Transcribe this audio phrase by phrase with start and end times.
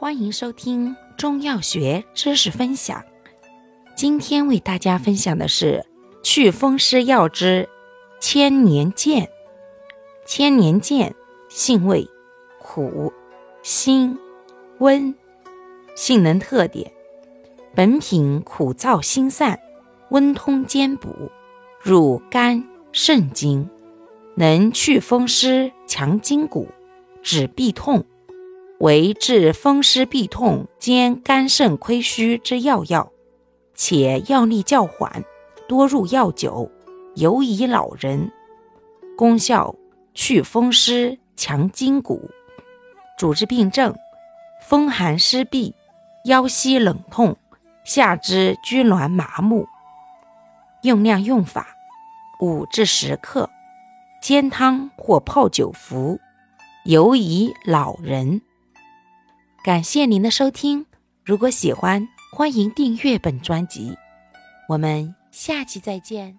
[0.00, 3.02] 欢迎收听中药学知识分享。
[3.96, 5.84] 今天为大家分享的是
[6.22, 7.68] 祛风湿药之
[8.20, 9.28] 千年健。
[10.24, 11.16] 千年健
[11.48, 12.06] 性味
[12.60, 13.12] 苦、
[13.64, 14.16] 辛、
[14.78, 15.12] 温，
[15.96, 16.92] 性能特点：
[17.74, 19.58] 本品苦燥辛散，
[20.10, 21.32] 温通兼补，
[21.82, 23.68] 入肝肾经，
[24.36, 26.68] 能祛风湿、强筋骨、
[27.20, 28.04] 止痹痛。
[28.80, 33.10] 为治风湿痹痛兼肝肾亏虚之要药，
[33.74, 35.24] 且药力较缓，
[35.66, 36.70] 多入药酒，
[37.16, 38.30] 尤宜老人。
[39.16, 39.74] 功效：
[40.14, 42.30] 祛风湿、强筋骨。
[43.18, 43.96] 主治病症：
[44.68, 45.72] 风寒湿痹、
[46.26, 47.36] 腰膝冷痛、
[47.84, 49.66] 下肢拘挛麻木。
[50.82, 51.66] 用量用法：
[52.38, 53.50] 五至十克，
[54.22, 56.20] 煎汤或泡酒服，
[56.84, 58.40] 尤宜老人。
[59.68, 60.86] 感谢您的收听，
[61.22, 63.94] 如果喜欢，欢迎订阅本专辑，
[64.66, 66.38] 我们下期再见。